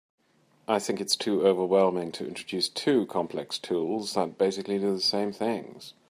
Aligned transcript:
I 0.67 0.79
think 0.79 0.99
it’s 0.99 1.15
too 1.15 1.45
overwhelming 1.45 2.11
to 2.13 2.27
introduce 2.27 2.69
two 2.69 3.05
complex 3.05 3.59
tools 3.59 4.15
that 4.15 4.35
basically 4.35 4.79
do 4.79 4.95
the 4.95 4.99
same 4.99 5.31
things. 5.31 5.93